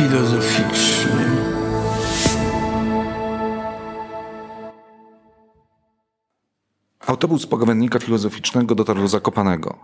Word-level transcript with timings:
filozoficzny. 0.00 1.24
Autobus 7.06 7.46
pogawędnika 7.46 7.98
filozoficznego 7.98 8.74
dotarł 8.74 9.00
do 9.00 9.08
Zakopanego. 9.08 9.78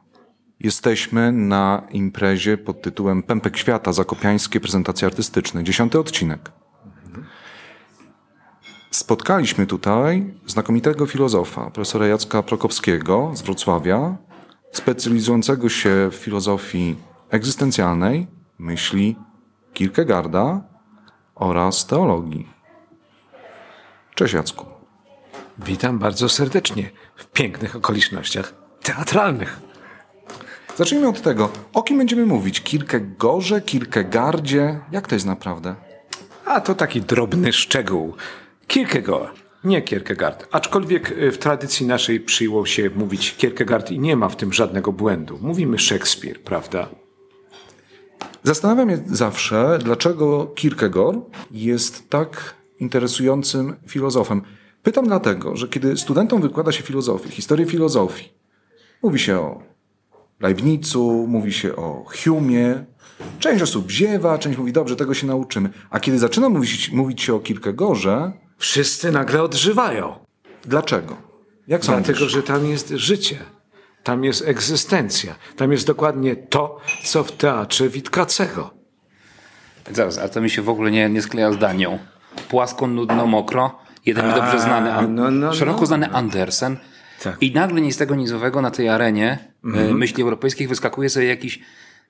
Jesteśmy 0.60 1.32
na 1.32 1.86
imprezie 1.90 2.58
pod 2.58 2.82
tytułem 2.82 3.22
Pępek 3.22 3.56
Świata 3.56 3.92
Zakopiańskie 3.92 4.60
Prezentacje 4.60 5.06
Artystyczne, 5.06 5.64
dziesiąty 5.64 5.98
odcinek. 5.98 6.52
Spotkaliśmy 8.90 9.66
tutaj 9.66 10.34
znakomitego 10.46 11.06
filozofa, 11.06 11.70
profesora 11.70 12.06
Jacka 12.06 12.42
Prokopskiego 12.42 13.30
z 13.34 13.42
Wrocławia, 13.42 14.16
specjalizującego 14.72 15.68
się 15.68 16.08
w 16.10 16.14
filozofii 16.14 16.96
egzystencjalnej, 17.30 18.26
myśli 18.58 19.16
Kierkegaarda 19.76 20.60
oraz 21.34 21.86
teologii. 21.86 22.48
Cześć 24.14 24.34
Jacku. 24.34 24.66
Witam 25.58 25.98
bardzo 25.98 26.28
serdecznie 26.28 26.90
w 27.16 27.26
pięknych 27.26 27.76
okolicznościach 27.76 28.54
teatralnych. 28.82 29.60
Zacznijmy 30.76 31.08
od 31.08 31.22
tego, 31.22 31.50
o 31.72 31.82
kim 31.82 31.98
będziemy 31.98 32.26
mówić? 32.26 32.62
Kierkegaarze, 32.62 33.60
Kierkegaardzie? 33.60 34.80
Jak 34.92 35.08
to 35.08 35.14
jest 35.14 35.26
naprawdę? 35.26 35.74
A 36.44 36.60
to 36.60 36.74
taki 36.74 37.00
drobny 37.00 37.52
szczegół. 37.52 38.14
Kierkegaard, 38.66 39.36
nie 39.64 39.82
Kierkegaard. 39.82 40.46
Aczkolwiek 40.50 41.10
y, 41.10 41.32
w 41.32 41.38
tradycji 41.38 41.86
naszej 41.86 42.20
przyjęło 42.20 42.66
się 42.66 42.90
mówić 42.90 43.36
Kierkegaard 43.36 43.90
i 43.90 43.98
nie 43.98 44.16
ma 44.16 44.28
w 44.28 44.36
tym 44.36 44.52
żadnego 44.52 44.92
błędu. 44.92 45.38
Mówimy 45.42 45.78
Szekspir, 45.78 46.42
prawda? 46.42 46.88
Zastanawiam 48.42 48.90
się 48.90 49.02
zawsze, 49.06 49.78
dlaczego 49.84 50.46
Kierkegaard 50.54 51.18
jest 51.50 52.10
tak 52.10 52.54
interesującym 52.80 53.76
filozofem. 53.86 54.42
Pytam 54.82 55.06
dlatego, 55.06 55.56
że 55.56 55.68
kiedy 55.68 55.96
studentom 55.96 56.42
wykłada 56.42 56.72
się 56.72 56.82
filozofię, 56.82 57.30
historię 57.30 57.66
filozofii, 57.66 58.32
mówi 59.02 59.18
się 59.18 59.38
o 59.38 59.62
Leibnizu, 60.40 61.24
mówi 61.28 61.52
się 61.52 61.76
o 61.76 62.04
Humie, 62.24 62.84
część 63.38 63.62
osób 63.62 63.90
ziewa, 63.90 64.38
część 64.38 64.58
mówi, 64.58 64.72
dobrze, 64.72 64.96
tego 64.96 65.14
się 65.14 65.26
nauczymy. 65.26 65.70
A 65.90 66.00
kiedy 66.00 66.18
zaczyna 66.18 66.48
mówić, 66.48 66.92
mówić 66.92 67.22
się 67.22 67.34
o 67.34 67.40
Kierkegaarze, 67.40 68.32
Wszyscy 68.58 69.12
nagle 69.12 69.42
odżywają. 69.42 70.14
dlaczego? 70.64 71.16
Jak 71.68 71.84
sądzisz? 71.84 72.06
Dlatego, 72.06 72.28
że 72.28 72.42
tam 72.42 72.66
jest 72.66 72.88
życie. 72.88 73.38
Tam 74.06 74.24
jest 74.24 74.48
egzystencja. 74.48 75.34
Tam 75.56 75.72
jest 75.72 75.86
dokładnie 75.86 76.36
to, 76.36 76.80
co 77.04 77.24
w 77.24 77.32
teatrze 77.32 77.88
Witkacego. 77.88 78.70
Zaraz, 79.92 80.18
a 80.18 80.28
to 80.28 80.40
mi 80.40 80.50
się 80.50 80.62
w 80.62 80.68
ogóle 80.68 80.90
nie, 80.90 81.08
nie 81.10 81.22
skleja 81.22 81.52
z 81.52 81.58
Danią. 81.58 81.98
Płasko, 82.48 82.86
nudno, 82.86 83.26
mokro. 83.26 83.78
Jeden 84.06 84.28
mi 84.28 84.34
dobrze 84.34 84.60
znany, 84.60 84.92
an- 84.94 85.14
no, 85.14 85.30
no, 85.30 85.54
szeroko 85.54 85.80
no. 85.80 85.86
znany 85.86 86.10
Andersen. 86.12 86.76
Tak. 87.22 87.36
I 87.40 87.52
nagle 87.54 87.80
nic 87.80 87.94
z 87.94 87.98
tego 87.98 88.14
nizowego 88.14 88.62
na 88.62 88.70
tej 88.70 88.88
arenie 88.88 89.38
Mhm. 89.64 89.90
e, 89.90 89.94
myśli 89.94 90.22
europejskich 90.22 90.68
wyskakuje 90.68 91.10
sobie 91.10 91.26
jakiś 91.26 91.60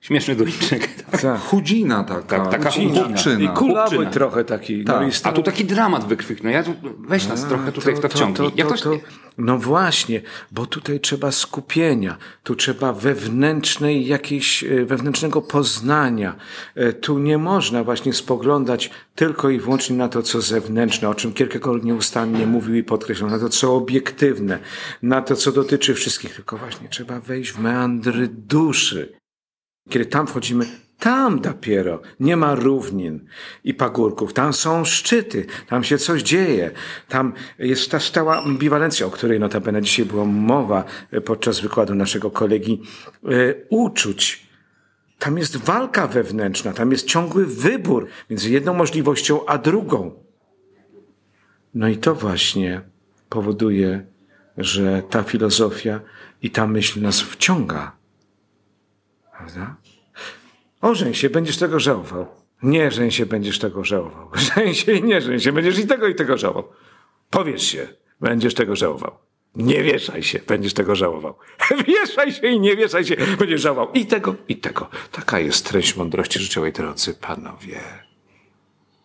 śmieszny 0.01 0.35
Duńczyk. 0.35 1.03
Tak. 1.21 1.39
Chudzina 1.41 2.03
taka, 2.03 2.21
Tak, 2.21 2.51
taka 2.51 2.71
chłopczyna. 2.71 3.39
I 3.39 3.55
kulawy 3.55 4.05
trochę 4.05 4.43
taki. 4.43 4.83
Tak. 4.83 5.01
No 5.01 5.07
i 5.07 5.11
A 5.23 5.31
tu 5.31 5.43
taki 5.43 5.65
dramat 5.65 6.07
wykwiknął. 6.07 6.53
Ja 6.53 6.63
tu, 6.63 6.73
weź 6.99 7.27
nas 7.27 7.45
trochę 7.45 7.71
tutaj 7.71 7.95
w 7.95 7.99
to 7.99 8.09
wciągnij. 8.09 8.51
Jak 8.55 8.79
to, 8.79 8.91
no 9.37 9.57
właśnie, 9.57 10.21
bo 10.51 10.65
tutaj 10.65 10.99
trzeba 10.99 11.31
skupienia, 11.31 12.17
tu 12.43 12.55
trzeba 12.55 12.93
wewnętrznej 12.93 14.07
jakiejś, 14.07 14.63
e, 14.63 14.85
wewnętrznego 14.85 15.41
poznania. 15.41 16.35
E, 16.75 16.93
Tu 16.93 17.19
nie 17.19 17.37
można 17.37 17.83
właśnie 17.83 18.13
spoglądać 18.13 18.89
tylko 19.15 19.49
i 19.49 19.59
wyłącznie 19.59 19.95
na 19.95 20.09
to, 20.09 20.23
co 20.23 20.41
zewnętrzne, 20.41 21.09
o 21.09 21.15
czym 21.15 21.33
Kierkegaard 21.33 21.83
nieustannie 21.83 22.45
mówił 22.45 22.75
i 22.75 22.83
podkreślał, 22.83 23.29
na 23.29 23.39
to, 23.39 23.49
co 23.49 23.75
obiektywne, 23.75 24.59
na 25.01 25.21
to, 25.21 25.35
co 25.35 25.51
dotyczy 25.51 25.93
wszystkich, 25.93 26.35
tylko 26.35 26.57
właśnie 26.57 26.89
trzeba 26.89 27.19
wejść 27.19 27.51
w 27.51 27.59
meandry 27.59 28.27
duszy. 28.27 29.17
Kiedy 29.89 30.05
tam 30.05 30.27
wchodzimy, 30.27 30.65
tam 30.99 31.41
dopiero 31.41 32.01
nie 32.19 32.37
ma 32.37 32.55
równin 32.55 33.25
i 33.63 33.73
pagórków, 33.73 34.33
tam 34.33 34.53
są 34.53 34.85
szczyty, 34.85 35.45
tam 35.67 35.83
się 35.83 35.97
coś 35.97 36.21
dzieje, 36.23 36.71
tam 37.07 37.33
jest 37.59 37.91
ta 37.91 37.99
stała 37.99 38.43
ambiwalencja, 38.43 39.05
o 39.05 39.11
której 39.11 39.39
notabene 39.39 39.81
dzisiaj 39.81 40.05
była 40.05 40.25
mowa 40.25 40.83
e, 41.11 41.21
podczas 41.21 41.59
wykładu 41.59 41.95
naszego 41.95 42.31
kolegi, 42.31 42.81
e, 43.25 43.29
uczuć. 43.69 44.47
Tam 45.19 45.37
jest 45.37 45.57
walka 45.57 46.07
wewnętrzna, 46.07 46.73
tam 46.73 46.91
jest 46.91 47.07
ciągły 47.07 47.45
wybór 47.45 48.07
między 48.29 48.51
jedną 48.51 48.73
możliwością 48.73 49.45
a 49.45 49.57
drugą. 49.57 50.11
No 51.73 51.87
i 51.87 51.97
to 51.97 52.15
właśnie 52.15 52.81
powoduje, 53.29 54.05
że 54.57 55.03
ta 55.09 55.23
filozofia 55.23 55.99
i 56.41 56.51
ta 56.51 56.67
myśl 56.67 57.01
nas 57.01 57.21
wciąga. 57.21 57.96
Prawda? 59.37 59.75
Ożeń 60.81 61.13
się, 61.13 61.29
będziesz 61.29 61.57
tego 61.57 61.79
żałował. 61.79 62.27
Nie 62.63 62.91
żeń 62.91 63.11
się, 63.11 63.25
będziesz 63.25 63.59
tego 63.59 63.83
żałował. 63.83 64.29
Żeń 64.55 64.73
się 64.73 64.91
i 64.91 65.03
nie 65.03 65.21
żeń 65.21 65.39
się, 65.39 65.51
będziesz 65.51 65.79
i 65.79 65.87
tego 65.87 66.07
i 66.07 66.15
tego 66.15 66.37
żałował. 66.37 66.63
Powiesz 67.29 67.63
się, 67.63 67.87
będziesz 68.21 68.53
tego 68.53 68.75
żałował. 68.75 69.17
Nie 69.55 69.83
wieszaj 69.83 70.23
się, 70.23 70.39
będziesz 70.47 70.73
tego 70.73 70.95
żałował. 70.95 71.35
Wieszaj 71.87 72.31
się 72.31 72.47
i 72.47 72.59
nie 72.59 72.75
wieszaj 72.75 73.05
się, 73.05 73.15
będziesz 73.39 73.61
żałował 73.61 73.91
i 73.93 74.05
tego, 74.05 74.35
i 74.47 74.57
tego. 74.57 74.89
Taka 75.11 75.39
jest 75.39 75.65
treść 75.65 75.95
mądrości 75.95 76.39
życiowej, 76.39 76.73
drodzy 76.73 77.13
panowie. 77.13 77.79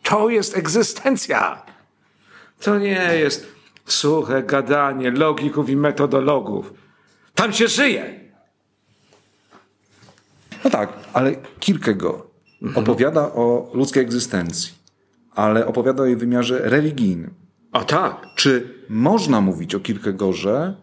To 0.02 0.28
jest 0.28 0.56
egzystencja. 0.56 1.62
To 2.60 2.78
nie 2.78 3.10
jest 3.14 3.52
suche 3.84 4.42
gadanie 4.42 5.10
logików 5.10 5.68
i 5.68 5.76
metodologów. 5.76 6.72
Tam 7.34 7.52
się 7.52 7.68
żyje. 7.68 8.21
No 10.64 10.70
tak, 10.70 10.92
ale 11.12 11.36
Kierkegaard 11.60 12.24
opowiada 12.74 13.32
o 13.32 13.70
ludzkiej 13.74 14.02
egzystencji, 14.02 14.72
ale 15.34 15.66
opowiada 15.66 16.02
o 16.02 16.06
jej 16.06 16.16
wymiarze 16.16 16.58
religijnym. 16.62 17.34
A 17.72 17.84
tak. 17.84 18.26
Czy 18.36 18.74
można 18.88 19.40
mówić 19.40 19.74
o 19.74 19.80
Kierkegaarze 19.80 20.76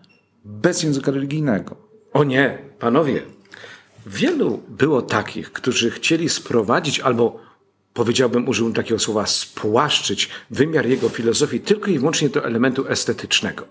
bez 0.46 0.84
języka 0.84 1.12
religijnego? 1.12 1.76
O 2.14 2.24
nie, 2.24 2.58
panowie. 2.80 3.22
Wielu 4.06 4.62
było 4.70 5.02
takich, 5.02 5.52
którzy 5.52 5.92
chcieli 5.92 6.30
sprowadzić 6.30 7.00
albo 7.00 7.40
powiedziałbym, 7.94 8.48
użył 8.48 8.74
takiego 8.74 9.00
słowa, 9.00 9.26
spłaszczyć 9.26 10.30
wymiar 10.50 10.86
jego 10.88 11.10
filozofii 11.10 11.60
tylko 11.60 11.92
i 11.92 12.00
wyłącznie 12.00 12.30
do 12.30 12.46
elementu 12.46 12.88
estetycznego. 12.88 13.66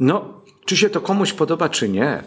No, 0.00 0.40
czy 0.64 0.76
się 0.76 0.90
to 0.90 1.00
komuś 1.00 1.32
podoba, 1.32 1.68
czy 1.68 1.88
nie? 1.88 2.22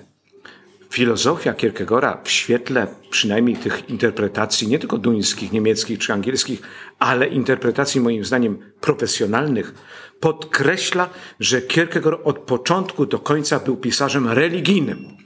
Filozofia 0.90 1.53
Kierkegaarda 1.53 2.22
w 2.23 2.31
świetle 2.31 2.88
przynajmniej 3.09 3.57
tych 3.57 3.90
interpretacji, 3.90 4.68
nie 4.68 4.79
tylko 4.79 4.97
duńskich, 4.97 5.51
niemieckich 5.51 6.00
czy 6.00 6.13
angielskich, 6.13 6.62
ale 7.00 7.28
interpretacji 7.28 8.01
moim 8.01 8.25
zdaniem 8.25 8.57
profesjonalnych, 8.81 9.73
podkreśla, 10.19 11.09
że 11.40 11.62
Kierkegaard 11.62 12.22
od 12.23 12.40
początku 12.40 13.05
do 13.05 13.20
końca 13.20 13.59
był 13.59 13.78
pisarzem 13.78 14.28
religijnym. 14.28 15.17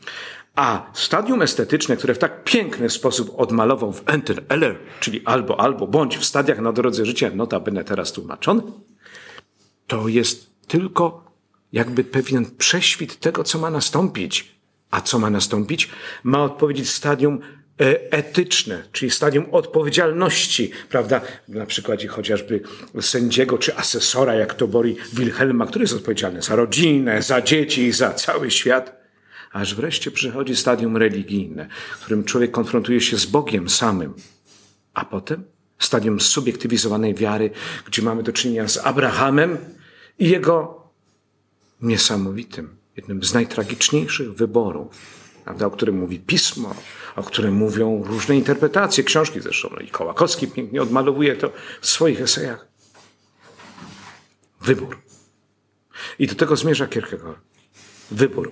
A 0.56 0.91
stadium 0.94 1.41
estetyczne, 1.41 1.97
które 1.97 2.13
w 2.13 2.17
tak 2.17 2.44
piękny 2.44 2.89
sposób 2.89 3.33
odmalował 3.38 3.94
w 3.94 4.03
Enter 4.05 4.44
Eller, 4.50 4.75
czyli 5.00 5.21
albo, 5.25 5.59
albo, 5.59 5.88
bądź 5.88 6.17
w 6.17 6.25
stadiach 6.25 6.59
na 6.59 6.71
drodze 6.71 7.05
życia, 7.05 7.31
notabene 7.35 7.83
teraz 7.83 8.12
tłumaczony, 8.12 8.62
to 9.88 10.07
jest 10.07 10.50
tylko 10.67 11.31
jakby 11.71 12.03
pewien 12.03 12.45
prześwit 12.57 13.19
tego, 13.19 13.44
co 13.44 13.59
ma 13.59 13.69
nastąpić. 13.69 14.58
A 14.91 15.01
co 15.01 15.19
ma 15.19 15.30
nastąpić? 15.30 15.89
Ma 16.24 16.44
odpowiedzieć 16.44 16.89
stadium 16.89 17.39
e, 17.81 18.12
etyczne, 18.12 18.83
czyli 18.91 19.12
stadium 19.12 19.45
odpowiedzialności, 19.51 20.71
prawda? 20.89 21.21
Na 21.47 21.65
przykładzie 21.65 22.07
chociażby 22.07 22.62
sędziego 23.01 23.57
czy 23.57 23.75
asesora, 23.75 24.36
jak 24.36 24.53
to 24.53 24.68
Bori 24.68 24.95
Wilhelma, 25.13 25.65
który 25.65 25.83
jest 25.83 25.94
odpowiedzialny 25.94 26.41
za 26.41 26.56
rodzinę, 26.56 27.21
za 27.21 27.41
dzieci, 27.41 27.91
za 27.91 28.13
cały 28.13 28.51
świat. 28.51 29.00
Aż 29.51 29.75
wreszcie 29.75 30.12
przychodzi 30.12 30.56
stadium 30.56 30.97
religijne, 30.97 31.68
w 31.91 32.00
którym 32.00 32.24
człowiek 32.24 32.51
konfrontuje 32.51 33.01
się 33.01 33.18
z 33.18 33.25
Bogiem 33.25 33.69
samym. 33.69 34.13
A 34.94 35.06
potem 35.06 35.44
stadium 35.80 36.19
subiektywizowanej 36.19 37.15
wiary, 37.15 37.50
gdzie 37.86 38.01
mamy 38.01 38.24
do 38.24 38.33
czynienia 38.33 38.68
z 38.68 38.77
Abrahamem 38.77 39.57
i 40.19 40.30
jego 40.30 40.83
niesamowitym, 41.81 42.75
jednym 43.00 43.24
z 43.24 43.34
najtragiczniejszych 43.34 44.34
wyborów, 44.34 44.88
prawda, 45.44 45.66
o 45.66 45.72
którym 45.72 45.98
mówi 45.98 46.19
pismo, 46.19 46.75
o 47.16 47.24
którym 47.24 47.54
mówią 47.54 48.04
różne 48.04 48.36
interpretacje, 48.36 49.04
książki 49.04 49.42
zresztą. 49.42 49.69
No 49.75 49.80
i 49.80 49.88
Kołakowski 49.88 50.48
pięknie 50.48 50.81
odmalowuje 50.81 51.36
to 51.36 51.51
w 51.81 51.88
swoich 51.88 52.22
esejach. 52.22 52.68
Wybór. 54.62 55.01
I 56.19 56.28
do 56.28 56.36
tego 56.36 56.56
zmierza 56.56 56.88
Kierkegaard. 56.88 57.40
Wybór, 58.12 58.51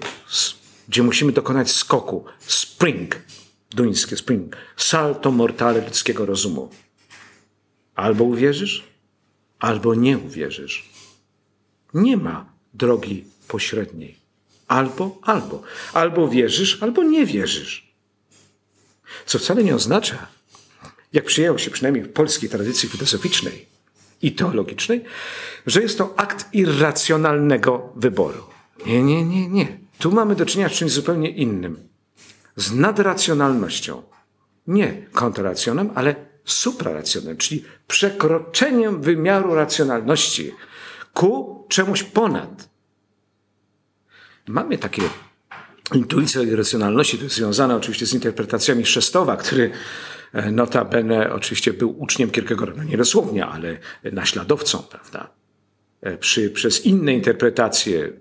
gdzie 0.90 1.04
musimy 1.04 1.32
dokonać 1.32 1.72
skoku. 1.72 2.26
Spring. 2.40 3.16
duńskie, 3.70 4.18
spring, 4.18 4.58
salto 4.78 5.32
mortale 5.32 5.82
ludzkiego 5.82 6.26
rozumu. 6.26 6.70
Albo 7.96 8.24
uwierzysz, 8.24 8.84
albo 9.60 9.96
nie 9.96 10.18
uwierzysz. 10.18 10.90
Nie 11.94 12.18
ma 12.18 12.54
drogi 12.74 13.26
pośredniej. 13.48 14.27
Albo, 14.68 15.20
albo. 15.22 15.62
Albo 15.94 16.28
wierzysz, 16.28 16.84
albo 16.84 17.04
nie 17.04 17.26
wierzysz. 17.26 17.94
Co 19.26 19.40
wcale 19.40 19.64
nie 19.64 19.76
oznacza, 19.76 20.28
jak 21.14 21.26
przyjęło 21.26 21.58
się 21.58 21.72
przynajmniej 21.72 22.04
w 22.04 22.14
polskiej 22.14 22.50
tradycji 22.50 22.90
filozoficznej 22.90 23.66
i 24.22 24.32
teologicznej, 24.32 25.04
że 25.66 25.82
jest 25.82 25.98
to 25.98 26.14
akt 26.18 26.54
irracjonalnego 26.54 27.94
wyboru. 27.96 28.44
Nie, 28.86 29.04
nie, 29.04 29.26
nie, 29.26 29.48
nie. 29.48 29.78
Tu 30.00 30.12
mamy 30.12 30.36
do 30.36 30.46
czynienia 30.46 30.70
z 30.70 30.74
czymś 30.74 30.92
zupełnie 30.92 31.30
innym. 31.30 31.88
Z 32.56 32.74
nadracjonalnością. 32.74 34.04
Nie 34.68 35.08
kontraracjonem, 35.12 35.90
ale 35.96 36.16
supraracjonem, 36.46 37.38
czyli 37.38 37.64
przekroczeniem 37.88 39.02
wymiaru 39.02 39.56
racjonalności 39.56 40.52
ku 41.14 41.66
czemuś 41.70 42.04
ponad. 42.04 42.70
Mamy 44.48 44.78
takie 44.78 45.02
intuicje 45.94 46.44
irracjonalności, 46.44 47.18
to 47.18 47.24
jest 47.24 47.36
związane 47.36 47.76
oczywiście 47.76 48.06
z 48.06 48.14
interpretacjami 48.14 48.86
Szestowa, 48.86 49.38
który 49.38 49.72
e, 50.34 50.52
notabene 50.52 51.34
oczywiście 51.34 51.74
był 51.74 52.02
uczniem 52.02 52.32
Kierkegaarda, 52.32 52.78
no 52.78 52.84
nie 52.84 52.98
dosłownie, 52.98 53.46
ale 53.46 53.78
naśladowcą, 54.04 54.84
prawda? 54.84 55.30
E, 56.02 56.18
Przy, 56.18 56.50
przez 56.50 56.86
inne 56.86 57.14
interpretacje 57.14 58.04
e, 58.04 58.12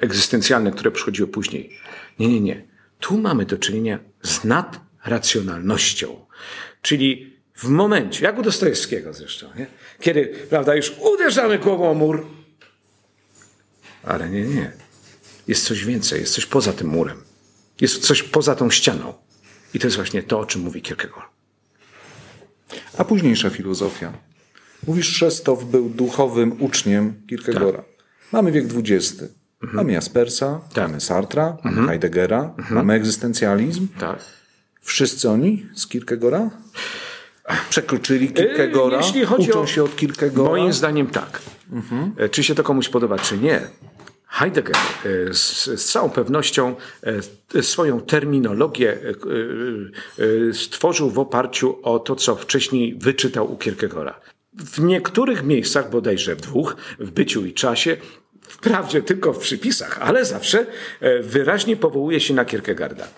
egzystencjalne, 0.00 0.70
które 0.72 0.90
przychodziły 0.90 1.28
później. 1.28 1.78
Nie, 2.18 2.28
nie, 2.28 2.40
nie. 2.40 2.66
Tu 3.00 3.18
mamy 3.18 3.46
do 3.46 3.58
czynienia 3.58 3.98
z 4.22 4.44
nadracjonalnością. 4.44 6.26
Czyli 6.82 7.36
w 7.54 7.68
momencie, 7.68 8.24
jak 8.24 8.38
u 8.38 8.42
Dostojewskiego 8.42 9.12
zresztą, 9.12 9.46
nie? 9.58 9.66
kiedy 10.00 10.26
prawda, 10.50 10.74
już 10.74 10.92
uderzamy 11.14 11.58
głową 11.58 11.90
o 11.90 11.94
mur, 11.94 12.26
ale 14.04 14.30
nie, 14.30 14.44
nie. 14.44 14.81
Jest 15.48 15.64
coś 15.64 15.84
więcej, 15.84 16.20
jest 16.20 16.34
coś 16.34 16.46
poza 16.46 16.72
tym 16.72 16.88
murem. 16.88 17.22
Jest 17.80 18.02
coś 18.06 18.22
poza 18.22 18.54
tą 18.54 18.70
ścianą. 18.70 19.14
I 19.74 19.78
to 19.78 19.86
jest 19.86 19.96
właśnie 19.96 20.22
to, 20.22 20.38
o 20.40 20.46
czym 20.46 20.62
mówi 20.62 20.82
Kierkegaard. 20.82 21.30
A 22.98 23.04
późniejsza 23.04 23.50
filozofia. 23.50 24.12
Mówisz, 24.86 25.16
Szestow 25.16 25.64
był 25.64 25.88
duchowym 25.88 26.62
uczniem 26.62 27.14
Kierkegaarda. 27.30 27.82
Mamy 28.32 28.52
wiek 28.52 28.64
XX. 28.76 29.22
Mamy 29.60 29.92
Jaspersa, 29.92 30.60
Tak. 30.74 30.88
mamy 30.88 31.00
Sartra, 31.00 31.56
mamy 31.64 31.88
Heideggera, 31.88 32.54
mamy 32.70 32.92
egzystencjalizm. 32.94 33.88
Tak. 34.00 34.18
Wszyscy 34.80 35.30
oni 35.30 35.66
z 35.74 35.86
Kierkegaarda? 35.86 36.50
Przekroczyli 37.70 38.32
Kierkegaarda? 38.32 38.96
Yy, 38.96 39.02
jeśli 39.02 39.24
chodzi 39.24 39.50
Uczą 39.50 39.60
o- 39.60 39.66
się 39.66 39.84
od 39.84 39.96
Kierkegaarda? 39.96 40.50
Moim 40.50 40.72
zdaniem 40.72 41.06
tak. 41.06 41.42
E, 42.16 42.28
Czy 42.28 42.42
się 42.44 42.54
to 42.54 42.62
komuś 42.62 42.88
podoba, 42.88 43.18
czy 43.18 43.38
nie. 43.38 43.60
Heidegger 44.32 44.76
e, 44.76 45.34
z, 45.34 45.64
z 45.64 45.84
całą 45.84 46.10
pewnością 46.10 46.74
e, 47.54 47.62
swoją 47.62 48.00
terminologię 48.00 48.98
e, 50.50 50.54
stworzył 50.54 51.10
w 51.10 51.18
oparciu 51.18 51.78
o 51.82 51.98
to, 51.98 52.16
co 52.16 52.36
wcześniej 52.36 52.94
wyczytał 52.94 53.52
u 53.52 53.56
Kierkegaarda. 53.56 54.20
W 54.54 54.80
niektórych 54.80 55.42
miejscach, 55.42 55.90
bodajże 55.90 56.36
w 56.36 56.40
dwóch, 56.40 56.76
w 56.98 57.10
byciu 57.10 57.46
i 57.46 57.52
czasie, 57.52 57.96
wprawdzie 58.42 59.02
tylko 59.02 59.32
w 59.32 59.38
przypisach, 59.38 59.98
ale 60.00 60.24
zawsze 60.24 60.66
wyraźnie 61.22 61.76
powołuje 61.76 62.20
się 62.20 62.34
na 62.34 62.44
Kierkegaarda. 62.44 63.08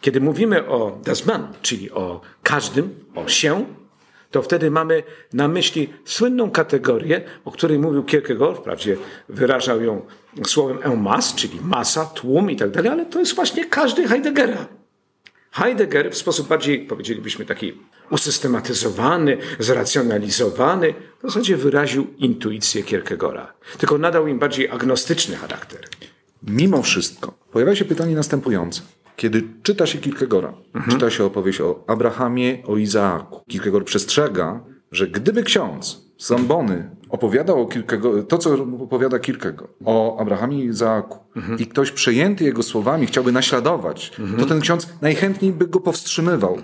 Kiedy 0.00 0.20
mówimy 0.20 0.66
o 0.66 1.00
das 1.04 1.26
Mann, 1.26 1.48
czyli 1.62 1.90
o 1.90 2.20
każdym, 2.42 2.94
o 3.14 3.28
się, 3.28 3.66
to 4.34 4.42
wtedy 4.42 4.70
mamy 4.70 5.02
na 5.32 5.48
myśli 5.48 5.92
słynną 6.04 6.50
kategorię, 6.50 7.24
o 7.44 7.50
której 7.50 7.78
mówił 7.78 8.04
Kierkegaard, 8.04 8.58
wprawdzie 8.58 8.96
wyrażał 9.28 9.82
ją 9.82 10.06
słowem 10.46 10.78
en 10.82 11.00
masse, 11.00 11.36
czyli 11.36 11.60
masa, 11.62 12.04
tłum 12.04 12.50
i 12.50 12.56
tak 12.56 12.70
dalej, 12.70 12.90
ale 12.90 13.06
to 13.06 13.20
jest 13.20 13.34
właśnie 13.34 13.64
każdy 13.64 14.08
Heideggera. 14.08 14.66
Heidegger 15.50 16.10
w 16.10 16.16
sposób 16.16 16.48
bardziej, 16.48 16.78
powiedzielibyśmy, 16.80 17.44
taki 17.44 17.72
usystematyzowany, 18.10 19.38
zracjonalizowany, 19.58 20.94
w 21.22 21.26
zasadzie 21.26 21.56
wyraził 21.56 22.06
intuicję 22.18 22.82
Kierkegaarda. 22.82 23.52
Tylko 23.78 23.98
nadał 23.98 24.26
im 24.26 24.38
bardziej 24.38 24.68
agnostyczny 24.68 25.36
charakter. 25.36 25.80
Mimo 26.42 26.82
wszystko 26.82 27.34
pojawia 27.52 27.76
się 27.76 27.84
pytanie 27.84 28.14
następujące. 28.14 28.82
Kiedy 29.16 29.42
czyta 29.62 29.86
się 29.86 29.98
Kierkegaarda, 29.98 30.54
czyta 30.90 31.10
się 31.10 31.24
opowieść 31.24 31.60
o 31.60 31.84
Abrahamie, 31.86 32.58
o 32.66 32.76
Izaaku, 32.76 33.40
Kierkegaard 33.48 33.86
przestrzega, 33.86 34.64
że 34.92 35.06
gdyby 35.06 35.42
ksiądz 35.42 36.04
z 36.18 36.26
Zambony 36.28 36.90
opowiadał 37.08 37.62
o 37.62 37.66
Kierkegaard, 37.66 38.28
to, 38.28 38.38
co 38.38 38.54
opowiada 38.80 39.18
Kierkegaard 39.18 39.72
o 39.84 40.20
Abrahamie 40.20 40.64
i 40.64 40.66
Izaaku 40.66 41.18
i 41.58 41.66
ktoś 41.66 41.90
przejęty 41.90 42.44
jego 42.44 42.62
słowami 42.62 43.06
chciałby 43.06 43.32
naśladować, 43.32 44.12
to 44.38 44.46
ten 44.46 44.60
ksiądz 44.60 44.88
najchętniej 45.02 45.52
by 45.52 45.66
go 45.66 45.80
powstrzymywał. 45.80 46.58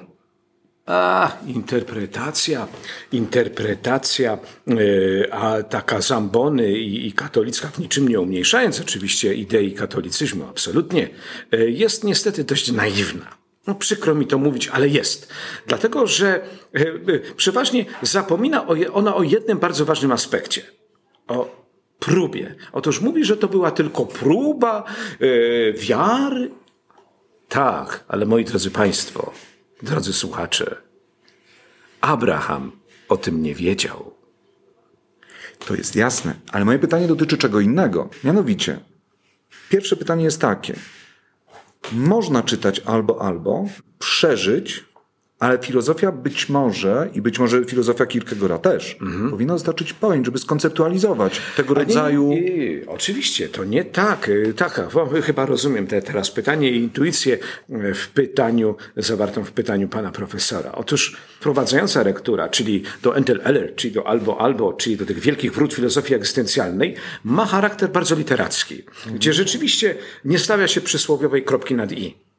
A, 0.91 1.39
interpretacja, 1.47 2.69
interpretacja, 3.13 4.39
e, 4.69 5.35
a 5.35 5.63
taka 5.63 6.01
zambony 6.01 6.73
i, 6.73 7.07
i 7.07 7.13
katolicka, 7.13 7.69
w 7.69 7.79
niczym 7.79 8.09
nie 8.09 8.21
umniejszając 8.21 8.81
oczywiście 8.81 9.35
idei 9.35 9.73
katolicyzmu, 9.73 10.45
absolutnie, 10.49 11.09
e, 11.53 11.71
jest 11.71 12.05
niestety 12.05 12.45
dość 12.45 12.73
naiwna. 12.73 13.27
No, 13.67 13.75
przykro 13.75 14.15
mi 14.15 14.27
to 14.27 14.39
mówić, 14.39 14.69
ale 14.69 14.89
jest. 14.89 15.33
Dlatego, 15.67 16.07
że 16.07 16.41
e, 16.75 16.85
przeważnie 17.37 17.85
zapomina 18.03 18.67
o 18.67 18.75
je, 18.75 18.93
ona 18.93 19.17
o 19.17 19.23
jednym 19.23 19.59
bardzo 19.59 19.85
ważnym 19.85 20.13
aspekcie. 20.13 20.63
O 21.29 21.67
próbie. 21.99 22.55
Otóż 22.73 23.01
mówi, 23.01 23.25
że 23.25 23.37
to 23.37 23.49
była 23.49 23.71
tylko 23.71 24.07
próba 24.07 24.85
wiary. 25.75 26.51
Tak, 27.49 28.05
ale 28.09 28.27
moi 28.27 28.45
drodzy 28.45 28.71
Państwo, 28.71 29.33
drodzy 29.83 30.13
słuchacze, 30.13 30.77
Abraham 32.01 32.73
o 33.09 33.17
tym 33.17 33.43
nie 33.43 33.55
wiedział. 33.55 34.15
To 35.67 35.75
jest 35.75 35.97
jasne, 35.97 36.35
ale 36.53 36.65
moje 36.65 36.79
pytanie 36.79 37.07
dotyczy 37.07 37.39
czego 37.39 37.61
innego. 37.61 38.11
Mianowicie, 38.25 38.81
pierwsze 39.69 39.97
pytanie 39.97 40.25
jest 40.25 40.41
takie. 40.41 40.75
Można 41.93 42.43
czytać 42.43 42.81
albo 42.81 43.23
albo, 43.23 43.67
przeżyć, 43.99 44.85
ale 45.41 45.59
filozofia 45.59 46.13
być 46.13 46.49
może, 46.49 47.11
i 47.15 47.23
być 47.23 47.39
może 47.39 47.65
filozofia 47.65 48.07
Kierkegaarda 48.07 48.59
też, 48.59 48.97
powinna 49.31 49.53
dostarczyć 49.53 49.93
pojęć, 49.93 50.27
żeby 50.27 50.39
skonceptualizować 50.39 51.41
tego 51.57 51.75
rodzaju... 51.75 52.29
Nie, 52.29 52.41
nie, 52.41 52.87
oczywiście, 52.87 53.49
to 53.49 53.65
nie 53.65 53.85
tak. 53.85 54.31
Tak, 54.57 54.81
chyba 55.23 55.47
rozumiem 55.47 55.87
te, 55.87 56.03
teraz 56.03 56.31
pytanie 56.31 56.71
i 56.71 56.77
intuicję 56.77 57.39
y, 57.71 57.95
w 57.95 58.09
pytaniu, 58.09 58.77
zawartą 58.97 59.45
w 59.45 59.53
pytaniu 59.53 59.89
pana 59.89 60.11
profesora. 60.11 60.73
Otóż 60.73 61.17
wprowadzająca 61.39 62.03
rektura, 62.03 62.49
czyli 62.49 62.83
do 63.03 63.17
Entel 63.17 63.41
Eller, 63.45 63.75
czyli 63.75 63.95
do 63.95 64.07
albo 64.07 64.41
albo, 64.41 64.73
czyli 64.73 64.97
do 64.97 65.07
tych 65.07 65.19
wielkich 65.19 65.53
wrót 65.55 65.75
filozofii 65.75 66.15
egzystencjalnej, 66.15 66.95
ma 67.25 67.47
charakter 67.47 67.91
bardzo 67.91 68.15
literacki, 68.15 68.83
gdzie 69.15 69.33
rzeczywiście 69.33 69.95
nie 70.25 70.39
stawia 70.39 70.69
się 70.69 70.81
przysłowiowej 70.81 71.45
kropki 71.45 71.75
nad 71.75 71.93
i. 71.93 72.30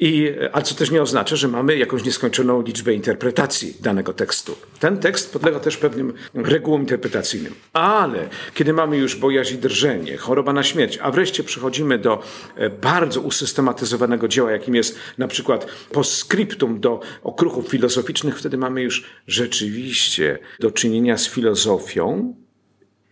I, 0.00 0.32
ale 0.52 0.64
co 0.64 0.74
też 0.74 0.90
nie 0.90 1.02
oznacza, 1.02 1.36
że 1.36 1.48
mamy 1.48 1.76
jakąś 1.76 2.04
nieskończoną 2.04 2.62
liczbę 2.62 2.94
interpretacji 2.94 3.76
danego 3.80 4.12
tekstu. 4.12 4.56
Ten 4.80 4.98
tekst 4.98 5.32
podlega 5.32 5.60
też 5.60 5.76
pewnym 5.76 6.12
regułom 6.34 6.80
interpretacyjnym. 6.80 7.54
Ale 7.72 8.28
kiedy 8.54 8.72
mamy 8.72 8.96
już 8.96 9.16
bojaźń 9.16 9.54
i 9.54 9.58
drżenie, 9.58 10.16
choroba 10.16 10.52
na 10.52 10.62
śmierć, 10.62 10.98
a 11.02 11.10
wreszcie 11.10 11.44
przechodzimy 11.44 11.98
do 11.98 12.22
e, 12.56 12.70
bardzo 12.70 13.20
usystematyzowanego 13.20 14.28
dzieła, 14.28 14.50
jakim 14.50 14.74
jest 14.74 14.98
na 15.18 15.28
przykład 15.28 15.66
postscriptum 15.92 16.80
do 16.80 17.00
okruchów 17.22 17.68
filozoficznych, 17.68 18.38
wtedy 18.38 18.56
mamy 18.58 18.82
już 18.82 19.04
rzeczywiście 19.26 20.38
do 20.60 20.70
czynienia 20.70 21.18
z 21.18 21.28
filozofią 21.28 22.34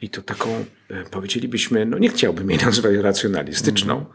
i 0.03 0.11
to 0.11 0.23
taką, 0.23 0.65
e, 0.91 1.05
powiedzielibyśmy, 1.11 1.87
no 1.87 1.99
nie 1.99 2.09
chciałbym 2.09 2.51
jej 2.51 2.59
nazwać 2.67 2.97
racjonalistyczną, 2.97 4.07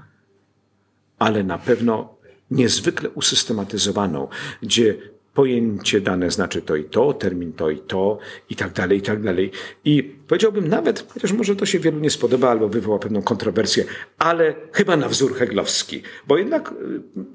ale 1.20 1.44
na 1.44 1.58
pewno 1.58 2.17
niezwykle 2.52 3.10
usystematyzowaną, 3.10 4.28
gdzie 4.62 4.96
pojęcie 5.38 6.02
dane 6.02 6.32
znaczy 6.32 6.62
to 6.62 6.76
i 6.76 6.84
to, 6.84 7.14
termin 7.14 7.54
to 7.54 7.70
i 7.70 7.80
to 7.80 8.18
i 8.50 8.56
tak 8.56 8.74
dalej, 8.74 8.98
i 8.98 9.02
tak 9.02 9.24
dalej. 9.24 9.52
I 9.86 10.04
powiedziałbym 10.28 10.68
nawet, 10.68 11.06
chociaż 11.14 11.32
może 11.32 11.56
to 11.56 11.66
się 11.66 11.80
wielu 11.80 12.00
nie 12.00 12.10
spodoba 12.10 12.50
albo 12.50 12.70
wywoła 12.70 13.00
pewną 13.00 13.22
kontrowersję, 13.22 13.86
ale 14.18 14.54
chyba 14.72 14.98
na 14.98 15.10
wzór 15.10 15.36
heglowski. 15.36 16.02
Bo 16.28 16.38
jednak 16.38 16.74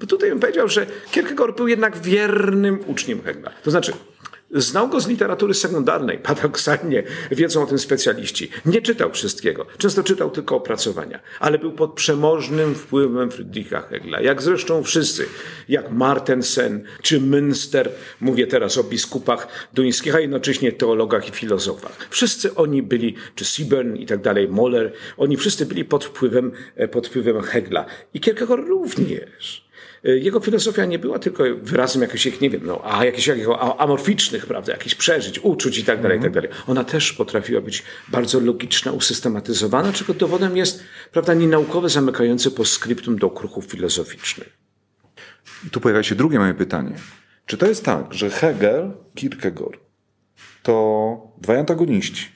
y, 0.03 0.07
tutaj 0.07 0.29
bym 0.29 0.39
powiedział, 0.39 0.67
że 0.67 0.85
Kierkegaard 1.11 1.57
był 1.57 1.67
jednak 1.67 1.97
wiernym 1.97 2.79
uczniem 2.87 3.21
Hegla. 3.21 3.51
To 3.63 3.71
znaczy, 3.71 3.93
Znał 4.53 4.89
go 4.89 4.99
z 4.99 5.07
literatury 5.07 5.53
sekundarnej, 5.53 6.19
paradoksalnie 6.19 7.03
wiedzą 7.31 7.63
o 7.63 7.65
tym 7.65 7.79
specjaliści. 7.79 8.49
Nie 8.65 8.81
czytał 8.81 9.11
wszystkiego, 9.11 9.65
często 9.77 10.03
czytał 10.03 10.31
tylko 10.31 10.55
opracowania, 10.55 11.19
ale 11.39 11.59
był 11.59 11.71
pod 11.71 11.93
przemożnym 11.93 12.75
wpływem 12.75 13.31
Friedricha 13.31 13.81
Hegla, 13.81 14.21
jak 14.21 14.41
zresztą 14.41 14.83
wszyscy, 14.83 15.25
jak 15.69 15.91
Martensen 15.91 16.83
czy 17.01 17.21
Münster, 17.21 17.89
mówię 18.21 18.47
teraz 18.47 18.77
o 18.77 18.83
biskupach 18.83 19.47
duńskich, 19.73 20.15
a 20.15 20.19
jednocześnie 20.19 20.71
teologach 20.71 21.29
i 21.29 21.31
filozofach. 21.31 22.07
Wszyscy 22.09 22.55
oni 22.55 22.83
byli, 22.83 23.15
czy 23.35 23.45
Siebern 23.45 23.95
i 23.95 24.05
tak 24.05 24.21
dalej, 24.21 24.47
Moller, 24.47 24.93
oni 25.17 25.37
wszyscy 25.37 25.65
byli 25.65 25.85
pod 25.85 26.05
wpływem, 26.05 26.51
e, 26.75 26.87
pod 26.87 27.07
wpływem 27.07 27.41
Hegla. 27.41 27.85
I 28.13 28.19
Kierkegaard 28.19 28.67
również. 28.67 29.63
Jego 30.03 30.39
filozofia 30.39 30.85
nie 30.85 30.99
była 30.99 31.19
tylko 31.19 31.43
wyrazem 31.61 32.01
jakichś, 32.01 32.39
nie 32.39 32.49
wiem, 32.49 32.61
no, 32.65 32.81
a 32.83 33.05
jakichś, 33.05 33.27
jakichś 33.27 33.47
amorficznych, 33.77 34.45
prawda, 34.45 34.71
jakichś 34.71 34.95
przeżyć, 34.95 35.39
uczuć 35.39 35.77
i 35.77 35.83
tak 35.83 36.01
dalej, 36.01 36.19
i 36.19 36.21
tak 36.21 36.31
dalej. 36.31 36.49
Ona 36.67 36.83
też 36.83 37.13
potrafiła 37.13 37.61
być 37.61 37.83
bardzo 38.07 38.39
logiczna, 38.39 38.91
usystematyzowana, 38.91 39.93
czego 39.93 40.13
dowodem 40.13 40.57
jest, 40.57 40.83
prawda, 41.11 41.33
nienaukowe, 41.33 41.89
zamykające 41.89 42.51
po 42.51 42.65
skryptum 42.65 43.17
do 43.17 43.27
okruchów 43.27 43.65
filozoficznych. 43.65 44.57
I 45.67 45.69
tu 45.69 45.81
pojawia 45.81 46.03
się 46.03 46.15
drugie 46.15 46.39
moje 46.39 46.53
pytanie. 46.53 46.95
Czy 47.45 47.57
to 47.57 47.67
jest 47.67 47.85
tak, 47.85 48.13
że 48.13 48.29
Hegel, 48.29 48.91
Kierkegaard 49.15 49.79
to 50.63 51.33
dwaj 51.41 51.57
antagoniści, 51.57 52.29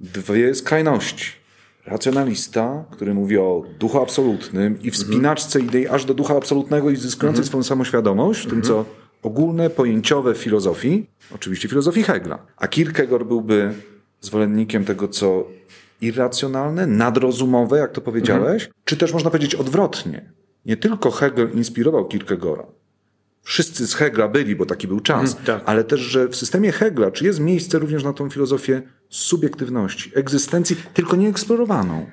dwie 0.00 0.54
skrajności? 0.54 1.41
Racjonalista, 1.86 2.84
który 2.90 3.14
mówi 3.14 3.38
o 3.38 3.62
duchu 3.78 4.02
absolutnym 4.02 4.82
i 4.82 4.90
wspinaczce 4.90 5.60
idei 5.60 5.88
aż 5.88 6.04
do 6.04 6.14
ducha 6.14 6.36
absolutnego 6.36 6.90
i 6.90 6.96
zyskującej 6.96 7.44
swoją 7.44 7.62
samoświadomość, 7.62 8.46
w 8.46 8.50
tym 8.50 8.62
co 8.62 8.84
ogólne, 9.22 9.70
pojęciowe 9.70 10.34
w 10.34 10.38
filozofii, 10.38 11.06
oczywiście 11.34 11.68
filozofii 11.68 12.02
Hegla. 12.02 12.46
A 12.56 12.68
Kierkegaard 12.68 13.24
byłby 13.24 13.72
zwolennikiem 14.20 14.84
tego, 14.84 15.08
co 15.08 15.48
irracjonalne, 16.00 16.86
nadrozumowe, 16.86 17.78
jak 17.78 17.92
to 17.92 18.00
powiedziałeś, 18.00 18.70
czy 18.84 18.96
też 18.96 19.12
można 19.12 19.30
powiedzieć 19.30 19.54
odwrotnie. 19.54 20.32
Nie 20.66 20.76
tylko 20.76 21.10
Hegel 21.10 21.50
inspirował 21.54 22.08
Kierkegaarda. 22.08 22.81
Wszyscy 23.42 23.86
z 23.86 23.94
Hegla 23.94 24.28
byli, 24.28 24.56
bo 24.56 24.66
taki 24.66 24.88
był 24.88 25.00
czas, 25.00 25.36
tak. 25.46 25.62
ale 25.66 25.84
też, 25.84 26.00
że 26.00 26.28
w 26.28 26.36
systemie 26.36 26.72
Hegla, 26.72 27.10
czy 27.10 27.24
jest 27.24 27.40
miejsce 27.40 27.78
również 27.78 28.04
na 28.04 28.12
tą 28.12 28.30
filozofię 28.30 28.82
subiektywności, 29.08 30.12
egzystencji, 30.14 30.76
tylko 30.94 31.16
nieeksplorowaną. 31.16 32.06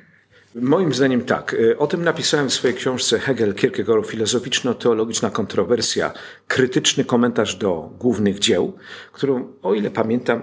Moim 0.56 0.94
zdaniem 0.94 1.22
tak. 1.22 1.56
O 1.78 1.88
tym 1.88 2.04
napisałem 2.04 2.50
w 2.50 2.54
swojej 2.54 2.78
książce 2.78 3.20
Hegel, 3.20 3.54
Kierkegaard, 3.54 4.08
filozoficzno-teologiczna 4.08 5.32
kontrowersja, 5.32 6.14
krytyczny 6.48 7.06
komentarz 7.06 7.56
do 7.56 7.90
głównych 8.00 8.40
dzieł, 8.40 8.74
którą, 9.12 9.54
o 9.62 9.74
ile 9.74 9.92
pamiętam, 9.92 10.42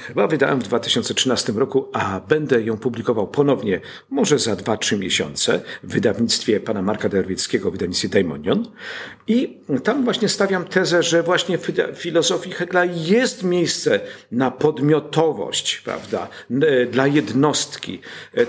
chyba 0.00 0.26
wydałem 0.26 0.60
w 0.60 0.62
2013 0.62 1.52
roku, 1.52 1.88
a 1.92 2.20
będę 2.20 2.62
ją 2.62 2.78
publikował 2.78 3.28
ponownie, 3.28 3.80
może 4.10 4.38
za 4.38 4.54
2-3 4.54 4.98
miesiące 4.98 5.60
w 5.82 5.92
wydawnictwie 5.92 6.60
pana 6.60 6.82
Marka 6.82 7.08
Derwieckiego, 7.08 7.70
w 7.70 7.72
wydawnictwie 7.72 8.08
Daimonion. 8.08 8.66
I 9.26 9.58
tam 9.84 10.04
właśnie 10.04 10.28
stawiam 10.28 10.64
tezę, 10.64 11.02
że 11.02 11.22
właśnie 11.22 11.58
w 11.58 11.72
filozofii 11.94 12.50
Hegla 12.50 12.84
jest 12.84 13.42
miejsce 13.42 14.00
na 14.32 14.50
podmiotowość, 14.50 15.80
prawda, 15.84 16.28
dla 16.90 17.06
jednostki. 17.06 18.00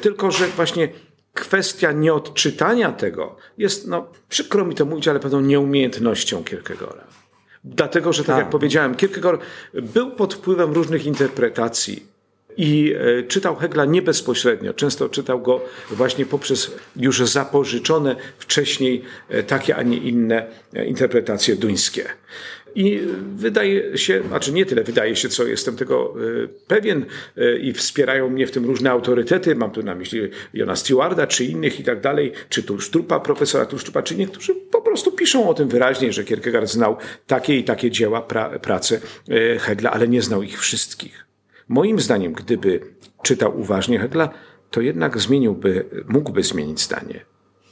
Tylko, 0.01 0.31
że 0.31 0.47
właśnie 0.47 0.89
kwestia 1.33 1.91
nieodczytania 1.91 2.91
tego 2.91 3.35
jest, 3.57 3.87
no 3.87 4.07
przykro 4.29 4.65
mi 4.65 4.75
to 4.75 4.85
mówić, 4.85 5.07
ale 5.07 5.19
pewną 5.19 5.41
nieumiejętnością 5.41 6.43
Kierkegaarda. 6.43 7.03
Dlatego, 7.63 8.13
że 8.13 8.23
tak, 8.23 8.27
tak 8.27 8.37
jak 8.37 8.49
powiedziałem, 8.49 8.95
Kierkegaard 8.95 9.41
był 9.73 10.11
pod 10.11 10.33
wpływem 10.33 10.73
różnych 10.73 11.05
interpretacji 11.05 12.17
i 12.57 12.93
e, 13.19 13.23
czytał 13.23 13.55
Hegla 13.55 13.85
nie 13.85 14.01
bezpośrednio. 14.01 14.73
Często 14.73 15.09
czytał 15.09 15.41
go 15.41 15.61
właśnie 15.91 16.25
poprzez 16.25 16.71
już 16.95 17.21
zapożyczone 17.21 18.15
wcześniej 18.37 19.03
e, 19.29 19.43
takie, 19.43 19.75
a 19.75 19.83
nie 19.83 19.97
inne 19.97 20.45
e, 20.73 20.85
interpretacje 20.85 21.55
duńskie. 21.55 22.05
I 22.75 23.01
wydaje 23.35 23.97
się, 23.97 24.23
znaczy 24.27 24.53
nie 24.53 24.65
tyle 24.65 24.83
wydaje 24.83 25.15
się, 25.15 25.29
co 25.29 25.47
jestem 25.47 25.75
tego 25.75 26.13
pewien 26.67 27.05
i 27.61 27.73
wspierają 27.73 28.29
mnie 28.29 28.47
w 28.47 28.51
tym 28.51 28.65
różne 28.65 28.91
autorytety, 28.91 29.55
mam 29.55 29.71
tu 29.71 29.83
na 29.83 29.95
myśli 29.95 30.21
Jona 30.53 30.75
Stewarda, 30.75 31.27
czy 31.27 31.45
innych 31.45 31.79
i 31.79 31.83
tak 31.83 32.01
dalej, 32.01 32.31
czy 32.49 32.63
Tulsztrupa, 32.63 33.19
profesora 33.19 33.65
Tulsztrupa, 33.65 34.01
czy 34.01 34.15
niektórzy 34.15 34.55
po 34.55 34.81
prostu 34.81 35.11
piszą 35.11 35.49
o 35.49 35.53
tym 35.53 35.67
wyraźnie, 35.67 36.13
że 36.13 36.23
Kierkegaard 36.23 36.69
znał 36.69 36.97
takie 37.27 37.57
i 37.57 37.63
takie 37.63 37.91
dzieła, 37.91 38.21
pra, 38.21 38.59
prace 38.59 39.01
Hegla, 39.59 39.91
ale 39.91 40.07
nie 40.07 40.21
znał 40.21 40.43
ich 40.43 40.59
wszystkich. 40.59 41.25
Moim 41.67 41.99
zdaniem, 41.99 42.33
gdyby 42.33 42.79
czytał 43.23 43.59
uważnie 43.59 43.99
Hegla, 43.99 44.29
to 44.71 44.81
jednak 44.81 45.19
zmieniłby, 45.19 45.85
mógłby 46.07 46.43
zmienić 46.43 46.81
zdanie. 46.81 47.25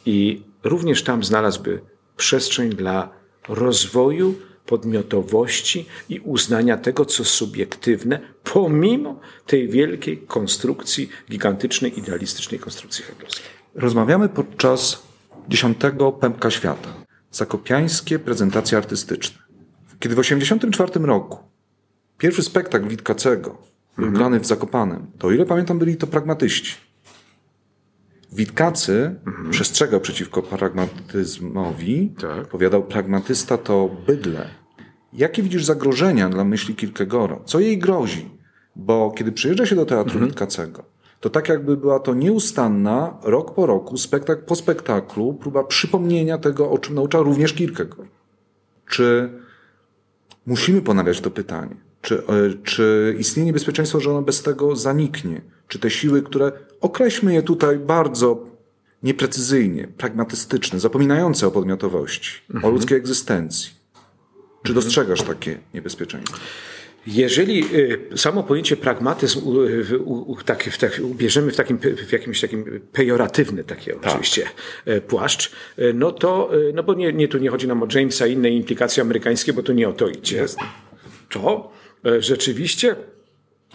I 0.06 0.42
również 0.64 1.04
tam 1.04 1.24
znalazłby 1.24 1.80
przestrzeń 2.18 2.70
dla 2.70 3.10
rozwoju 3.48 4.36
podmiotowości 4.66 5.86
i 6.10 6.20
uznania 6.20 6.78
tego, 6.78 7.06
co 7.06 7.24
subiektywne, 7.26 8.20
pomimo 8.44 9.20
tej 9.48 9.70
wielkiej 9.70 10.18
konstrukcji, 10.18 11.10
gigantycznej, 11.32 12.00
idealistycznej 12.00 12.60
konstrukcji 12.60 13.04
hegelowskiej. 13.04 13.46
Rozmawiamy 13.76 14.30
podczas 14.30 15.04
dziesiątego 15.50 16.12
Pępka 16.12 16.52
Świata. 16.52 16.94
Zakopiańskie 17.32 18.20
prezentacje 18.20 18.78
artystyczne. 18.78 19.38
Kiedy 20.00 20.16
w 20.16 20.18
1984 20.18 21.06
roku 21.06 21.38
pierwszy 22.18 22.44
spektakl 22.44 22.88
Witkacego 22.88 23.50
był 23.98 24.06
Mhm. 24.06 24.14
grany 24.14 24.40
w 24.40 24.46
Zakopanem, 24.46 25.06
to 25.20 25.28
o 25.28 25.32
ile 25.32 25.46
pamiętam 25.46 25.80
byli 25.80 25.98
to 25.98 26.08
pragmatyści. 26.08 26.76
Witkacy 28.36 29.16
Mhm. 29.28 29.50
przestrzegał 29.52 30.00
przeciwko 30.00 30.42
pragmatyzmowi. 30.42 32.14
Tak. 32.22 32.48
Powiadał, 32.48 32.84
pragmatysta 32.84 33.58
to 33.58 33.90
bydle. 34.08 34.50
Jakie 35.14 35.44
widzisz 35.44 35.66
zagrożenia 35.66 36.30
dla 36.30 36.44
myśli 36.44 36.76
Kierkegaarda? 36.76 37.40
Co 37.46 37.60
jej 37.60 37.78
grozi? 37.78 38.30
Bo 38.76 39.12
kiedy 39.18 39.32
przyjeżdża 39.32 39.66
się 39.66 39.76
do 39.76 39.86
teatru 39.86 40.12
Mhm. 40.14 40.28
Witkacego, 40.28 40.84
to 41.20 41.30
tak 41.30 41.50
jakby 41.50 41.78
była 41.78 42.00
to 42.00 42.14
nieustanna, 42.14 43.18
rok 43.24 43.56
po 43.56 43.66
roku, 43.66 43.98
spektakl 43.98 44.42
po 44.46 44.56
spektaklu, 44.56 45.34
próba 45.34 45.64
przypomnienia 45.64 46.38
tego, 46.38 46.72
o 46.72 46.78
czym 46.78 46.96
nauczał 46.96 47.24
również 47.24 47.54
Kierkegaard. 47.54 48.10
Czy 48.90 49.30
musimy 50.46 50.82
ponawiać 50.82 51.22
to 51.22 51.32
pytanie? 51.32 51.76
Czy, 52.02 52.18
e, 52.18 52.24
czy 52.64 53.16
istnieje 53.20 53.46
niebezpieczeństwo, 53.46 54.00
że 54.00 54.12
ono 54.12 54.22
bez 54.22 54.44
tego 54.44 54.76
zaniknie? 54.76 55.42
Czy 55.76 55.80
te 55.80 55.90
siły, 55.90 56.22
które 56.22 56.52
określmy 56.82 57.34
je 57.34 57.44
tutaj 57.44 57.80
bardzo 57.80 58.46
nieprecyzyjnie, 59.04 59.88
pragmatystyczne, 59.98 60.80
zapominające 60.80 61.48
o 61.48 61.52
podmiotowości, 61.52 62.32
o 62.64 62.70
ludzkiej 62.70 62.98
egzystencji, 62.98 63.72
czy 64.64 64.74
dostrzegasz 64.74 65.22
takie 65.22 65.58
niebezpieczeństwo? 65.74 66.38
Jeżeli 67.08 67.76
y, 68.14 68.18
samo 68.18 68.44
pojęcie 68.44 68.78
pragmatyzm 68.78 69.40
u, 69.40 69.52
u, 70.06 70.32
u, 70.32 70.44
tak, 70.44 70.64
w, 70.64 70.78
tak, 70.78 71.02
ubierzemy 71.04 71.52
w, 71.52 71.56
takim, 71.56 71.80
w 72.08 72.12
jakimś 72.12 72.42
takim 72.42 72.82
pejoratywny 72.92 73.64
takie 73.64 73.98
oczywiście 73.98 74.44
e, 74.86 75.02
płaszcz, 75.02 75.52
e, 75.78 75.94
no 75.94 76.12
to, 76.12 76.52
e, 76.70 76.74
no 76.74 76.84
bo 76.84 76.94
nie, 76.94 77.14
nie 77.14 77.28
tu 77.28 77.38
nie 77.38 77.50
chodzi 77.50 77.68
nam 77.68 77.84
o 77.84 77.88
Jamesa 77.96 78.28
i 78.28 78.34
inne 78.34 78.50
implikacje 78.50 79.02
amerykańskie, 79.02 79.54
bo 79.54 79.64
tu 79.64 79.74
nie 79.74 79.90
o 79.90 79.94
to 79.94 80.08
idzie. 80.08 80.46
To 81.30 81.72
e, 82.06 82.22
rzeczywiście 82.22 82.96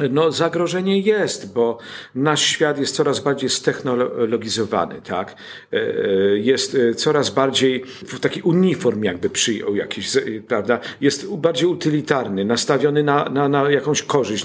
no, 0.09 0.33
zagrożenie 0.33 1.00
jest, 1.00 1.52
bo 1.52 1.78
nasz 2.14 2.42
świat 2.42 2.78
jest 2.78 2.95
coraz 2.95 3.21
bardziej 3.21 3.50
stechnologizowany, 3.50 5.02
tak? 5.02 5.37
E, 5.73 5.76
e, 5.76 6.38
Jest 6.38 6.75
e, 6.75 6.95
coraz 6.95 7.30
bardziej 7.30 7.85
w 7.85 8.21
taki 8.21 8.42
uniform 8.42 9.02
jakby 9.02 9.30
przyjął 9.30 9.76
jakiś, 9.76 10.11
prawda? 10.49 10.80
Jest 11.00 11.35
bardziej 11.37 11.69
utylitarny, 11.69 12.45
nastawiony 12.45 13.02
na, 13.02 13.25
na, 13.25 13.49
na 13.49 13.71
jakąś 13.71 14.02
korzyść, 14.02 14.45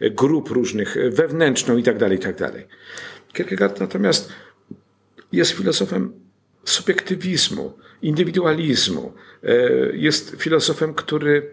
grup 0.00 0.48
różnych, 0.50 0.96
wewnętrzną 1.10 1.76
i 1.76 1.82
tak 1.82 1.98
dalej, 1.98 2.18
i 2.18 2.20
tak 2.20 2.36
dalej. 2.36 2.66
Kierkegaard 3.32 3.80
natomiast 3.80 4.32
jest 5.32 5.50
filozofem 5.50 6.12
subiektywizmu, 6.64 7.72
indywidualizmu. 8.02 9.12
Jest 9.92 10.36
filozofem, 10.38 10.94
który 10.94 11.50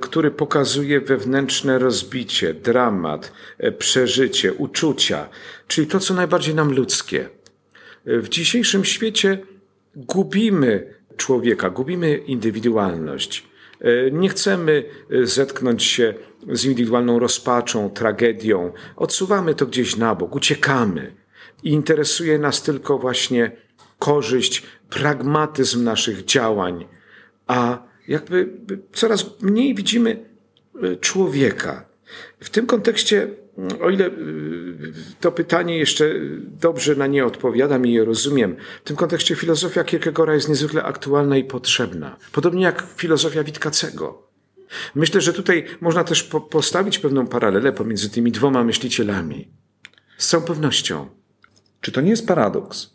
który 0.00 0.30
pokazuje 0.30 1.00
wewnętrzne 1.00 1.78
rozbicie, 1.78 2.54
dramat, 2.54 3.32
e, 3.58 3.72
przeżycie, 3.72 4.52
uczucia, 4.52 5.28
czyli 5.68 5.86
to, 5.86 6.00
co 6.00 6.14
najbardziej 6.14 6.54
nam 6.54 6.72
ludzkie. 6.72 7.28
E, 8.06 8.18
W 8.18 8.28
dzisiejszym 8.28 8.84
świecie 8.84 9.38
gubimy 9.96 10.94
człowieka, 11.16 11.70
gubimy 11.70 12.16
indywidualność. 12.16 13.46
E, 13.80 14.10
Nie 14.10 14.28
chcemy 14.28 14.84
zetknąć 15.22 15.82
się 15.84 16.14
z 16.52 16.64
indywidualną 16.64 17.18
rozpaczą, 17.18 17.90
tragedią. 17.90 18.72
Odsuwamy 18.96 19.54
to 19.54 19.66
gdzieś 19.66 19.96
na 19.96 20.14
bok, 20.14 20.36
uciekamy. 20.36 21.14
I 21.62 21.70
interesuje 21.70 22.38
nas 22.38 22.62
tylko 22.62 22.98
właśnie 22.98 23.52
korzyść, 23.98 24.62
pragmatyzm 24.90 25.84
naszych 25.84 26.24
działań, 26.24 26.86
a 27.46 27.91
jakby 28.08 28.48
coraz 28.92 29.42
mniej 29.42 29.74
widzimy 29.74 30.24
y, 30.84 30.96
człowieka. 30.96 31.84
W 32.40 32.50
tym 32.50 32.66
kontekście, 32.66 33.28
o 33.80 33.90
ile 33.90 34.06
y, 34.06 34.12
to 35.20 35.32
pytanie 35.32 35.78
jeszcze 35.78 36.14
dobrze 36.60 36.94
na 36.94 37.06
nie 37.06 37.26
odpowiadam 37.26 37.86
i 37.86 37.92
je 37.92 38.04
rozumiem, 38.04 38.56
w 38.84 38.88
tym 38.88 38.96
kontekście 38.96 39.36
filozofia 39.36 39.84
Kierkegaarda 39.84 40.34
jest 40.34 40.48
niezwykle 40.48 40.82
aktualna 40.82 41.36
i 41.36 41.44
potrzebna. 41.44 42.16
Podobnie 42.32 42.62
jak 42.62 42.86
filozofia 42.96 43.44
Witkacego. 43.44 44.32
Myślę, 44.94 45.20
że 45.20 45.32
tutaj 45.32 45.64
można 45.80 46.04
też 46.04 46.22
po 46.22 46.40
postawić 46.40 46.98
pewną 46.98 47.26
paralelę 47.26 47.72
pomiędzy 47.72 48.10
tymi 48.10 48.32
dwoma 48.32 48.64
myślicielami. 48.64 49.48
Z 50.18 50.28
całą 50.28 50.44
pewnością. 50.44 51.08
Czy 51.80 51.92
to 51.92 52.00
nie 52.00 52.10
jest 52.10 52.26
paradoks, 52.26 52.90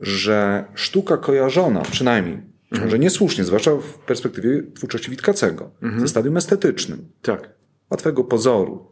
że 0.00 0.64
sztuka 0.74 1.16
kojarzona, 1.16 1.80
przynajmniej, 1.80 2.51
mhm. 2.72 2.84
może 2.84 2.98
niesłusznie, 2.98 3.44
zwłaszcza 3.44 3.76
w 3.76 3.98
perspektywie 3.98 4.62
twórczości 4.74 5.10
Witkacego, 5.10 5.70
mhm. 5.82 6.00
ze 6.00 6.08
stadium 6.08 6.36
estetycznym, 6.36 7.08
tak. 7.22 7.50
łatwego 7.90 8.24
pozoru, 8.24 8.86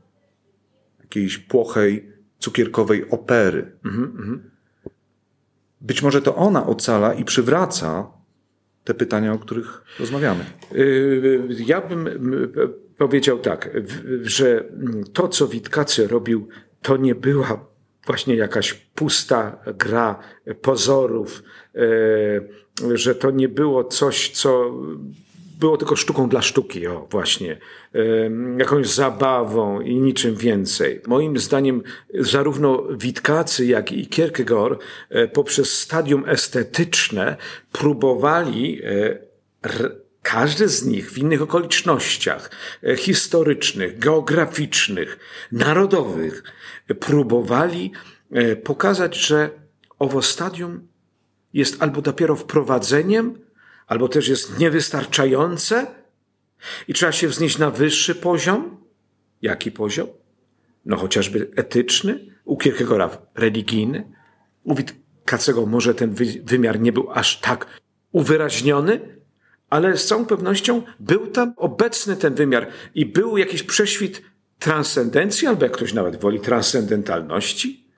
jakiejś 1.01 1.39
płochej, 1.39 2.13
cukierkowej 2.39 3.11
opery. 3.11 3.73
Mhm, 3.85 4.51
Być 5.81 6.03
może 6.03 6.23
to 6.23 6.37
ona 6.37 6.67
ocala 6.67 7.15
i 7.15 7.25
przywraca 7.25 8.13
te 8.85 8.95
pytania, 8.95 9.33
o 9.33 9.39
których 9.39 9.83
rozmawiamy. 10.01 10.45
Y, 10.75 11.49
ja 11.67 11.81
bym 11.81 12.09
powiedział 12.97 13.39
tak, 13.39 13.71
że 14.23 14.65
to, 15.13 15.29
co 15.29 15.49
Witkacy 15.49 16.09
robił, 16.09 16.49
to 16.83 16.97
nie 16.97 17.15
była 17.15 17.70
właśnie 18.07 18.37
jakaś 18.37 18.75
pusta 18.75 19.59
gra 19.78 20.19
pozorów, 20.62 21.42
e, 21.75 21.80
że 22.95 23.14
to 23.14 23.30
nie 23.30 23.49
było 23.49 23.85
coś, 23.85 24.30
co 24.30 24.73
było 25.61 25.76
tylko 25.76 25.97
sztuką 25.97 26.28
dla 26.28 26.42
sztuki, 26.42 26.87
o 26.87 27.07
właśnie, 27.11 27.59
jakąś 28.59 28.88
zabawą 28.88 29.80
i 29.80 29.95
niczym 29.95 30.37
więcej. 30.37 31.00
Moim 31.07 31.38
zdaniem 31.38 31.83
zarówno 32.14 32.83
Witkacy, 32.90 33.66
jak 33.66 33.92
i 33.92 34.07
Kierkegaard 34.07 34.83
e, 35.11 35.28
poprzez 35.28 35.78
stadium 35.78 36.25
estetyczne 36.28 37.37
próbowali 37.73 38.80
e, 38.85 39.19
każdy 40.23 40.69
z 40.69 40.85
nich 40.85 41.11
w 41.11 41.19
innych 41.19 41.43
okolicznościach 41.43 42.50
e, 42.83 42.97
historycznych, 42.97 43.99
geograficznych, 43.99 45.19
narodowych 45.53 46.43
próbowali 47.00 47.93
pokazać, 48.65 49.17
że 49.17 49.50
owo 49.99 50.23
stadium 50.23 50.89
jest 51.55 51.83
albo 51.83 52.03
dopiero 52.03 52.37
wprowadzeniem 52.37 53.39
albo 53.87 54.09
też 54.09 54.29
jest 54.29 54.59
niewystarczające 54.59 55.87
i 56.89 56.95
trzeba 56.95 57.12
się 57.12 57.29
wznieść 57.29 57.59
na 57.59 57.71
wyższy 57.71 58.15
poziom. 58.15 58.77
Jaki 59.43 59.73
poziom? 59.73 60.09
No 60.85 60.97
chociażby 60.97 61.50
etyczny, 61.57 62.27
u 62.45 62.57
Kierkegaarda 62.57 63.19
religijny, 63.35 64.12
u 64.65 64.75
Witkacego 64.75 65.67
może 65.67 65.95
ten 65.95 66.15
wymiar 66.43 66.81
nie 66.81 66.93
był 66.93 67.11
aż 67.11 67.41
tak 67.41 67.67
uwyraźniony, 68.12 69.20
ale 69.71 69.97
z 69.97 70.07
całą 70.07 70.27
pewnością 70.27 70.83
był 71.00 71.27
tam 71.27 71.55
obecny 71.57 72.17
ten 72.17 72.35
wymiar 72.35 72.67
i 72.95 73.07
był 73.07 73.37
jakiś 73.37 73.62
prześwit 73.62 74.23
transcendencji, 74.59 75.49
albo 75.49 75.65
jak 75.65 75.73
ktoś 75.73 75.93
nawet 75.93 76.17
woli, 76.17 76.41
transcendentalności. 76.41 77.91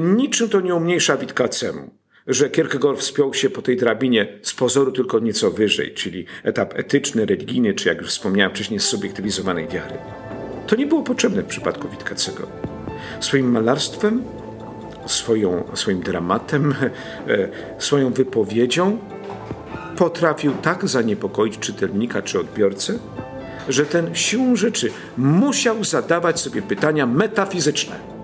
Niczym 0.00 0.48
to 0.48 0.60
nie 0.60 0.74
umniejsza 0.74 1.16
Witkacemu 1.16 1.98
że 2.28 2.50
Kierkegaard 2.50 3.00
wspiął 3.00 3.34
się 3.34 3.50
po 3.50 3.62
tej 3.62 3.76
drabinie 3.76 4.38
z 4.42 4.54
pozoru 4.54 4.92
tylko 4.92 5.18
nieco 5.18 5.50
wyżej, 5.50 5.94
czyli 5.94 6.26
etap 6.42 6.78
etyczny, 6.78 7.26
religijny, 7.26 7.74
czy 7.74 7.88
jak 7.88 7.98
już 8.00 8.10
wspomniałem 8.10 8.54
wcześniej, 8.54 8.80
zobiektywizowanej 8.80 9.68
wiary. 9.68 9.94
To 10.66 10.76
nie 10.76 10.86
było 10.86 11.02
potrzebne 11.02 11.42
w 11.42 11.46
przypadku 11.46 11.88
Witkacego. 11.88 12.48
Swoim 13.20 13.50
malarstwem, 13.50 14.24
swoją, 15.08 15.64
swoim 15.74 16.00
dramatem, 16.00 16.74
e, 17.28 17.48
swoją 17.78 18.12
wypowiedzią. 18.12 18.98
Potrafił 19.96 20.52
tak 20.62 20.88
zaniepokoić 20.88 21.58
czytelnika 21.58 22.22
czy 22.22 22.40
odbiorcę, 22.40 22.98
że 23.68 23.86
ten 23.86 24.14
siłą 24.14 24.56
rzeczy 24.56 24.90
musiał 25.16 25.84
zadawać 25.84 26.40
sobie 26.40 26.62
pytania 26.62 27.06
metafizyczne 27.06 28.17